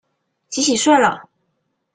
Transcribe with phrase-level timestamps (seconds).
[0.49, 1.29] 洗洗睡了